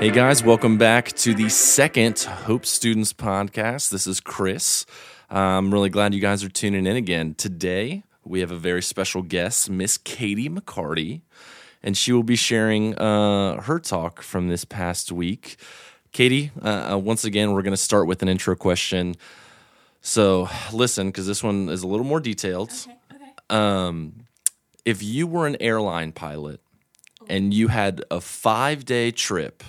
[0.00, 3.90] Hey guys, welcome back to the second Hope Students podcast.
[3.90, 4.86] This is Chris.
[5.28, 7.34] I'm really glad you guys are tuning in again.
[7.34, 11.20] Today, we have a very special guest, Miss Katie McCarty,
[11.82, 15.58] and she will be sharing uh, her talk from this past week.
[16.12, 19.16] Katie, uh, uh, once again, we're going to start with an intro question.
[20.00, 22.70] So, listen, because this one is a little more detailed.
[22.70, 23.32] Okay, okay.
[23.50, 24.24] Um,
[24.86, 26.62] if you were an airline pilot
[27.28, 29.62] and you had a five day trip,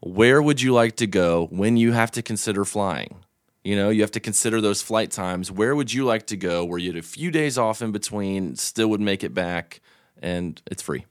[0.00, 3.16] where would you like to go when you have to consider flying?
[3.64, 5.52] You know, you have to consider those flight times.
[5.52, 8.56] Where would you like to go where you had a few days off in between,
[8.56, 9.80] still would make it back,
[10.22, 11.04] and it's free?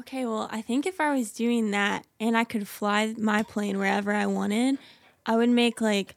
[0.00, 3.76] Okay, well, I think if I was doing that and I could fly my plane
[3.76, 4.78] wherever I wanted,
[5.26, 6.14] I would make like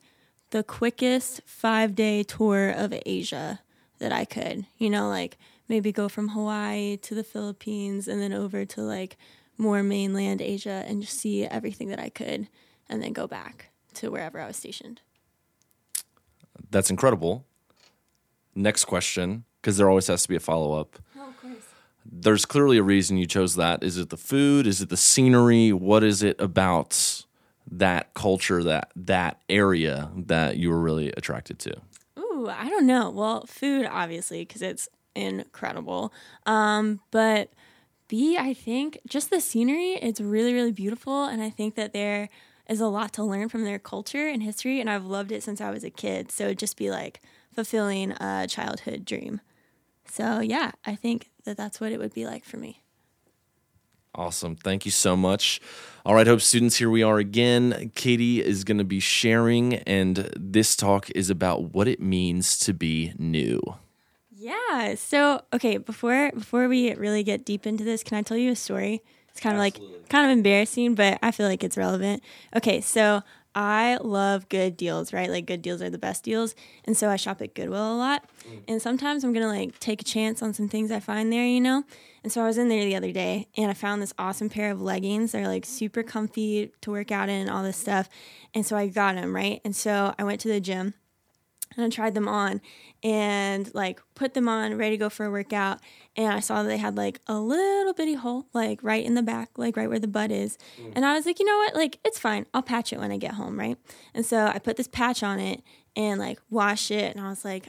[0.51, 3.61] the quickest five day tour of Asia
[3.97, 4.65] that I could.
[4.77, 5.37] You know, like
[5.67, 9.17] maybe go from Hawaii to the Philippines and then over to like
[9.63, 12.47] more mainland Asia and just see everything that I could
[12.89, 15.01] and then go back to wherever I was stationed.
[16.69, 17.45] That's incredible.
[18.53, 20.99] Next question, because there always has to be a follow up.
[21.17, 21.55] Oh, of course.
[22.05, 23.83] There's clearly a reason you chose that.
[23.83, 24.67] Is it the food?
[24.67, 25.71] Is it the scenery?
[25.71, 27.25] What is it about
[27.71, 31.77] that culture, that that area that you were really attracted to?
[32.19, 33.09] Ooh, I don't know.
[33.09, 36.13] Well, food obviously because it's incredible.
[36.45, 37.53] Um, but
[38.37, 39.93] I think just the scenery.
[39.93, 42.29] It's really really beautiful, and I think that there
[42.69, 45.59] is a lot to learn from their culture and history, and I've loved it since
[45.59, 46.31] I was a kid.
[46.31, 47.21] So it'd just be like
[47.53, 49.41] fulfilling a childhood dream.
[50.05, 52.83] So yeah, I think that that's what it would be like for me.
[54.15, 54.55] Awesome.
[54.55, 55.59] Thank you so much.
[56.05, 57.91] All right, Hope students, here we are again.
[57.95, 62.73] Katie is going to be sharing, and this talk is about what it means to
[62.73, 63.59] be new.
[64.43, 64.95] Yeah.
[64.95, 68.55] So okay, before before we really get deep into this, can I tell you a
[68.57, 69.01] story?
[69.29, 72.21] It's kind of like kind of embarrassing, but I feel like it's relevant.
[72.53, 73.21] Okay, so
[73.55, 75.29] I love good deals, right?
[75.29, 78.25] Like good deals are the best deals, and so I shop at Goodwill a lot.
[78.45, 78.63] Mm.
[78.67, 81.61] And sometimes I'm gonna like take a chance on some things I find there, you
[81.61, 81.85] know.
[82.21, 84.71] And so I was in there the other day, and I found this awesome pair
[84.71, 85.31] of leggings.
[85.31, 88.09] They're like super comfy to work out in, and all this stuff.
[88.53, 89.61] And so I got them, right?
[89.63, 90.95] And so I went to the gym
[91.75, 92.61] and I tried them on
[93.03, 95.79] and like put them on, ready to go for a workout.
[96.15, 99.21] And I saw that they had like a little bitty hole, like right in the
[99.21, 100.57] back, like right where the butt is.
[100.81, 100.93] Mm.
[100.95, 101.75] And I was like, you know what?
[101.75, 102.45] Like, it's fine.
[102.53, 103.77] I'll patch it when I get home, right?
[104.13, 105.61] And so I put this patch on it
[105.95, 107.15] and like wash it.
[107.15, 107.67] And I was like,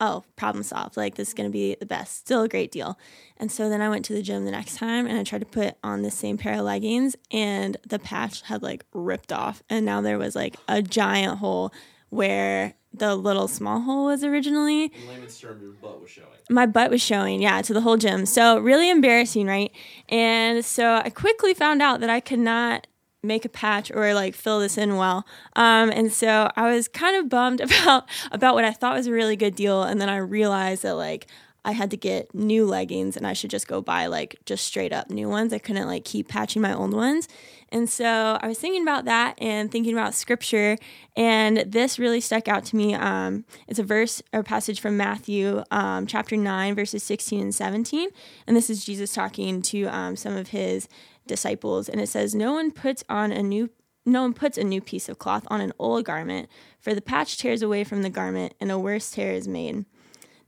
[0.00, 0.96] oh, problem solved.
[0.96, 2.16] Like, this is going to be the best.
[2.16, 2.98] Still a great deal.
[3.36, 5.46] And so then I went to the gym the next time and I tried to
[5.46, 9.62] put on the same pair of leggings and the patch had like ripped off.
[9.70, 11.72] And now there was like a giant hole
[12.14, 14.84] where the little small hole was originally.
[14.84, 16.38] In layman's term, your butt was showing.
[16.48, 18.26] My butt was showing, yeah, to the whole gym.
[18.26, 19.72] So really embarrassing, right?
[20.08, 22.86] And so I quickly found out that I could not
[23.22, 25.26] make a patch or like fill this in well.
[25.56, 29.12] Um, and so I was kind of bummed about about what I thought was a
[29.12, 29.82] really good deal.
[29.82, 31.26] And then I realized that like
[31.64, 34.92] I had to get new leggings and I should just go buy like just straight
[34.92, 35.52] up new ones.
[35.52, 37.28] I couldn't like keep patching my old ones.
[37.70, 40.76] And so I was thinking about that and thinking about scripture.
[41.16, 42.94] And this really stuck out to me.
[42.94, 48.10] Um, it's a verse or passage from Matthew um, chapter 9, verses 16 and 17.
[48.46, 50.88] And this is Jesus talking to um, some of his
[51.26, 51.88] disciples.
[51.88, 53.70] And it says, No one puts on a new
[54.06, 57.38] no one puts a new piece of cloth on an old garment, for the patch
[57.38, 59.86] tears away from the garment, and a worse tear is made.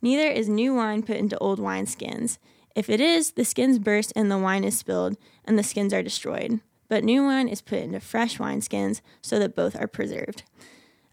[0.06, 2.39] Neither is new wine put into old wineskins.
[2.77, 6.00] If it is, the skins burst and the wine is spilled, and the skins are
[6.00, 6.61] destroyed.
[6.87, 10.45] But new wine is put into fresh wineskins so that both are preserved.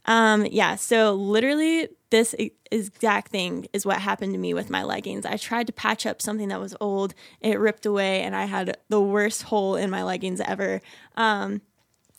[0.05, 2.35] Um, yeah, so literally, this
[2.69, 5.25] exact thing is what happened to me with my leggings.
[5.25, 8.77] I tried to patch up something that was old, it ripped away, and I had
[8.89, 10.81] the worst hole in my leggings ever.
[11.15, 11.63] Um,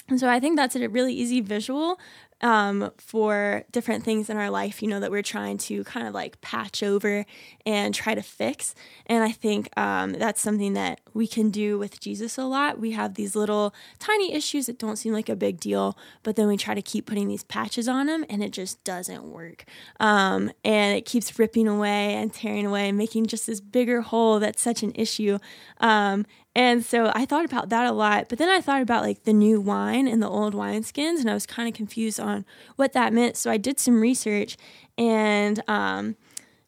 [0.08, 2.00] and so I think that's a really easy visual
[2.40, 6.14] um, for different things in our life, you know, that we're trying to kind of
[6.14, 7.24] like patch over
[7.64, 8.74] and try to fix.
[9.06, 12.78] And I think um, that's something that we can do with Jesus a lot.
[12.78, 16.48] We have these little tiny issues that don't seem like a big deal, but then
[16.48, 19.64] we try to keep putting these patches on them and it just doesn't work.
[20.00, 24.38] Um, and it keeps ripping away and tearing away and making just this bigger hole
[24.38, 25.38] that's such an issue.
[25.78, 29.24] Um, and so I thought about that a lot, but then I thought about like
[29.24, 32.44] the new wine and the old wineskins, and I was kind of confused on
[32.76, 33.36] what that meant.
[33.36, 34.56] So I did some research,
[34.96, 36.16] and um,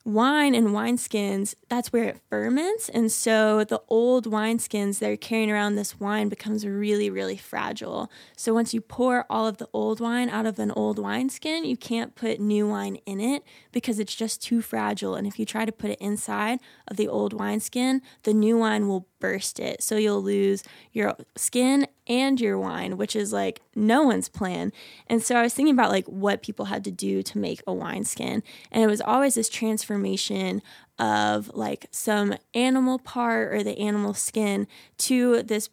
[0.06, 2.88] wine and wineskins, that's where it ferments.
[2.88, 8.08] And so the old wineskins they're carrying around this wine becomes really, really fragile.
[8.36, 11.76] So once you pour all of the old wine out of an old wineskin, you
[11.76, 13.42] can't put new wine in it
[13.72, 15.16] because it's just too fragile.
[15.16, 18.86] And if you try to put it inside of the old wineskin, the new wine
[18.86, 19.82] will burst it.
[19.82, 20.62] So you'll lose
[20.92, 24.72] your skin and your wine, which is like no one's plan.
[25.08, 27.72] And so I was thinking about like what people had to do to make a
[27.72, 30.62] wine skin, And it was always this transformation
[30.96, 34.68] of like some animal part or the animal skin
[34.98, 35.70] to this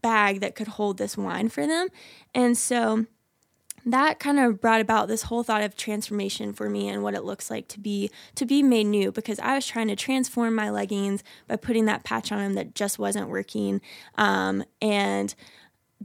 [0.00, 1.88] bag that could hold this wine for them.
[2.32, 3.06] And so
[3.84, 7.24] that kind of brought about this whole thought of transformation for me and what it
[7.24, 10.70] looks like to be to be made new because I was trying to transform my
[10.70, 13.80] leggings by putting that patch on them that just wasn't working.
[14.16, 15.34] Um, and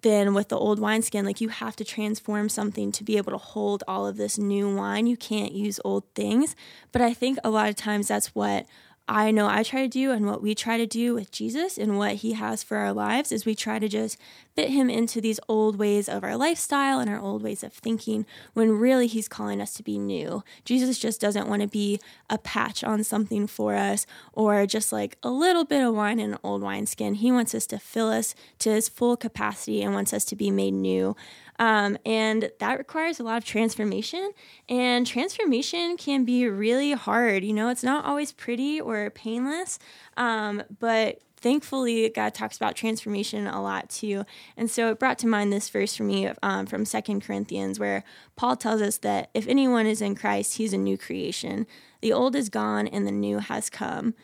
[0.02, 3.38] then with the old wineskin like you have to transform something to be able to
[3.38, 5.08] hold all of this new wine.
[5.08, 6.56] You can't use old things.
[6.92, 8.66] But I think a lot of times that's what
[9.10, 11.98] I know I try to do and what we try to do with Jesus and
[11.98, 14.18] what he has for our lives is we try to just
[14.54, 18.26] fit him into these old ways of our lifestyle and our old ways of thinking
[18.54, 20.44] when really he's calling us to be new.
[20.66, 25.18] Jesus just doesn't want to be a patch on something for us or just like
[25.24, 27.14] a little bit of wine in an old wineskin.
[27.14, 30.52] He wants us to fill us to his full capacity and wants us to be
[30.52, 31.16] made new.
[31.60, 34.32] Um, and that requires a lot of transformation.
[34.70, 37.44] And transformation can be really hard.
[37.44, 39.80] You know, it's not always pretty or painless,
[40.18, 44.26] um, but thankfully god talks about transformation a lot too
[44.58, 48.04] and so it brought to mind this verse for me um, from Second corinthians where
[48.36, 51.68] paul tells us that if anyone is in christ he's a new creation
[52.02, 54.16] the old is gone and the new has come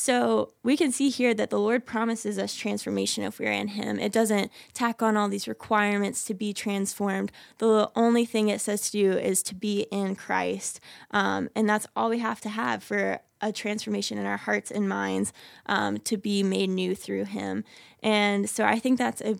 [0.00, 3.98] so we can see here that the Lord promises us transformation if we're in Him.
[3.98, 7.30] It doesn't tack on all these requirements to be transformed.
[7.58, 10.80] The only thing it says to do is to be in Christ.
[11.10, 14.88] Um, and that's all we have to have for a transformation in our hearts and
[14.88, 15.34] minds
[15.66, 17.62] um, to be made new through Him.
[18.02, 19.38] And so I think that's a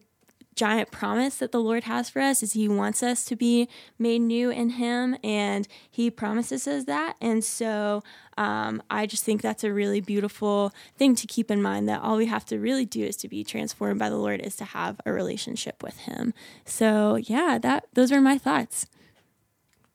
[0.54, 3.68] giant promise that the Lord has for us is he wants us to be
[3.98, 8.02] made new in him and he promises us that and so
[8.36, 12.16] um, I just think that's a really beautiful thing to keep in mind that all
[12.16, 15.00] we have to really do is to be transformed by the Lord is to have
[15.06, 18.86] a relationship with him so yeah that those are my thoughts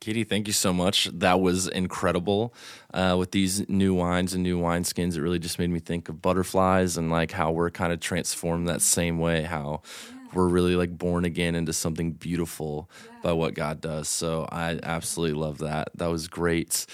[0.06, 1.10] Katie, thank you so much.
[1.12, 2.54] That was incredible.
[2.94, 6.22] Uh, with these new wines and new wineskins, it really just made me think of
[6.22, 9.42] butterflies and like how we're kind of transformed that same way.
[9.44, 9.82] How
[10.36, 13.12] we're really like born again into something beautiful yeah.
[13.24, 14.08] by what God does.
[14.08, 15.90] So I absolutely love that.
[15.96, 16.86] That was great.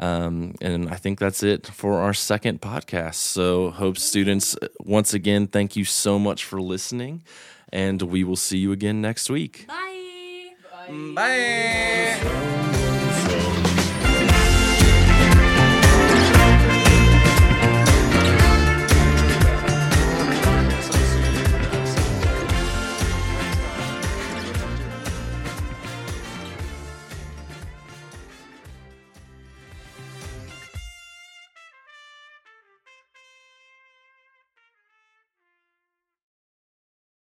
[0.00, 3.14] Um, and I think that's it for our second podcast.
[3.16, 7.24] So, Hope students, once again, thank you so much for listening,
[7.72, 9.66] and we will see you again next week.
[9.66, 10.52] Bye.
[10.88, 11.12] Bye.
[11.14, 12.57] Bye.